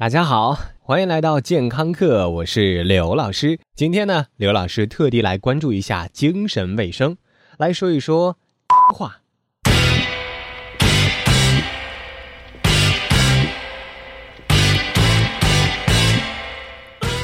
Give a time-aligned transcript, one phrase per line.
[0.00, 3.60] 大家好，欢迎来到健康课，我是刘老师。
[3.76, 7.18] 今天呢，刘老师特地来关注一下精神卫生，
[7.58, 8.38] 来说一说
[8.96, 9.18] 话。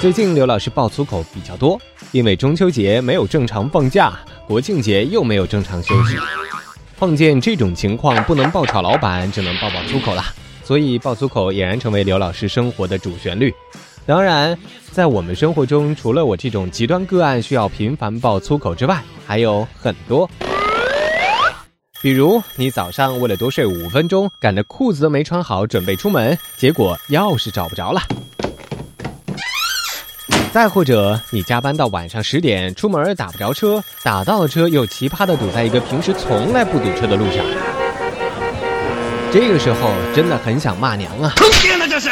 [0.00, 1.78] 最近刘老师爆粗口比较多，
[2.10, 4.18] 因为中秋节没有正常放假，
[4.48, 6.16] 国庆节又没有正常休息，
[6.96, 10.24] 碰见这种情况不能爆炒老板，只能爆爆粗口了。
[10.64, 13.54] 所以爆粗口俨然成为刘老师生活的主旋律。
[14.04, 14.58] 当然，
[14.90, 20.28] 在我们生活中，除了我这种极端个案需要频繁爆粗口之外，还有很多。
[22.00, 28.02] 比如，你早上为了多睡五分钟，赶得裤子都没穿好，准备出门，结果钥匙找不着了。
[30.52, 37.81] 再或者，你加班到晚上十点，出门打不着车，打到了车又奇葩的堵在一个平时从来不堵车的路上。
[39.32, 41.32] 这个时候真的很想骂娘啊！
[41.36, 42.10] 坑爹了这是！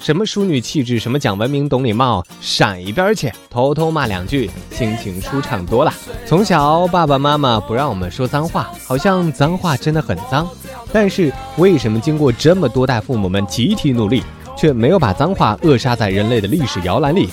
[0.00, 3.30] 什么淑女气质，什么讲文明懂礼貌，闪一边去！
[3.50, 5.92] 偷偷骂两句，心情舒畅多了。
[6.26, 10.48] 从小爸爸妈妈不让我们说脏话，好像脏话真的很脏。
[10.90, 14.22] 但是为什么经过这么多代父母们集体努力，
[14.56, 17.28] 却没有把脏话扼杀在人类的历史摇篮里？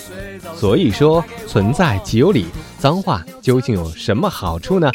[0.53, 2.47] 所以说，存在即有理，
[2.77, 4.91] 脏话究竟有什么好处呢？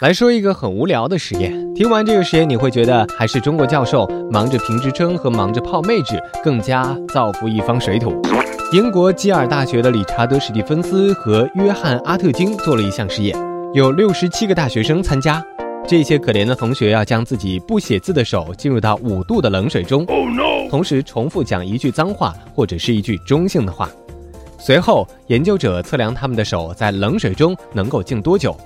[0.00, 1.74] 来说一个很无聊的实验。
[1.74, 8.18] 听完这个实验，你会觉得还是中国教授忙着评职称和忙着泡妹纸更加造福一方水土。
[8.72, 13.36] 英国基尔大学的理查德·史蒂芬斯和约翰·阿特金做了一项实验，
[13.74, 15.44] 有六十七个大学生参加。
[15.86, 20.06] 这些可怜的同学要将自己不写字的手进入到五度的冷水中，
[20.70, 23.86] 同时重复讲一句脏话或者是一句中性的话。
[24.58, 28.56] 随后，研究者测量他们的手在冷水中能够静多久。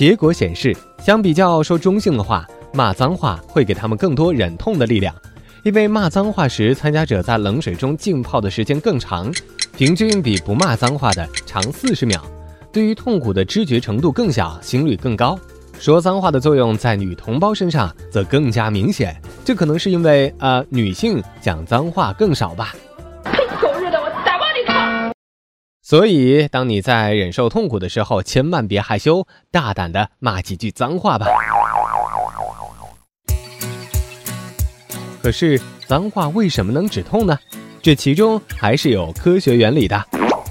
[0.00, 5.14] 结果显示，相比较说中性的话，骂脏话会给他们更多忍痛的力量，
[5.62, 9.30] 因为骂脏话时，参加者在冷水中浸泡的时间更长，
[9.76, 12.18] 平均比不骂脏话的长四十秒。
[12.72, 15.38] 对于痛苦的知觉程度更小，心率更高。
[15.78, 22.74] 说脏话的作用在女同胞身上则更加明显，这可能是因为呃女性讲脏话更少吧。
[23.60, 24.00] 狗日的
[25.90, 31.26] 所以，当你在忍受痛苦的时候，千万别害羞，大胆的骂几句脏话吧。
[35.20, 37.36] 可是，脏话为什么能止痛呢？
[37.82, 40.00] 这其中还是有科学原理的。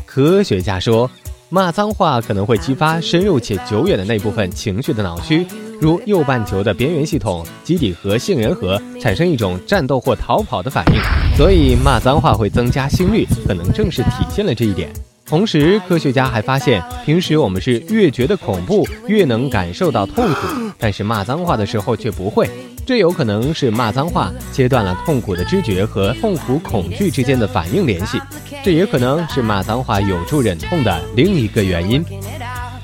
[0.06, 1.10] 科学家说，
[1.48, 5.48] 骂脏话可能会激发深入且久远的那部分情绪的脑区，
[5.80, 11.02] 如右半球的边缘系统、基底核、杏仁核，产生一种战斗或逃跑的反应。
[11.38, 14.92] 所以，骂脏话会增加心率，可能正是体现了这一点。
[15.30, 20.48] 同时，科学家还发现，平时我们是越觉得恐怖，越能感受到痛苦，
[20.80, 22.50] 但是骂脏话的时候却不会。
[22.84, 28.20] 这有可能是骂脏话切断了痛苦的知觉和痛苦恐惧之间的反应联系，
[28.64, 32.04] 这也可能是骂脏话有助忍痛的另一个原因。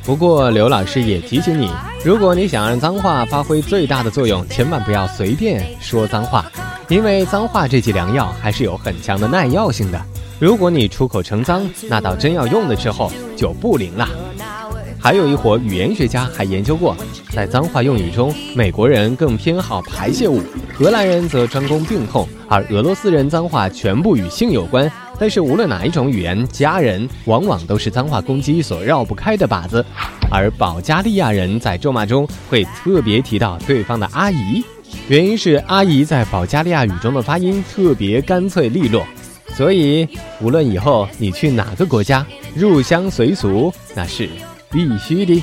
[0.03, 1.71] 不过，刘老师也提醒你，
[2.03, 6.45] 如果你想让脏话发挥最大的作用，千万不要随便说脏话，
[6.87, 10.01] 因为脏话这剂良药还是有很强的耐药性的。
[10.39, 14.07] 如果你出口成脏，那到真要用的时候就不灵了。
[14.99, 16.95] 还有一伙语言学家还研究过，
[17.31, 20.41] 在脏话用语中，美国人更偏好排泄物，
[20.73, 24.91] 荷兰人则专攻病痛，而俄罗斯人脏话全部与性有关。
[25.17, 29.83] 但是无论哪一种语言，家人往往都是脏话攻击所绕不开的靶子。
[30.31, 34.63] 而保加利亚人在咒骂中会特别提到对方的阿姨，
[35.07, 39.05] 原因是阿姨在保加利亚语中的发音特别干脆利落。
[39.55, 40.07] 所以，
[40.41, 42.25] 无论以后你去哪个国家，
[42.55, 44.27] 入乡随俗那是
[44.69, 45.41] 必须的。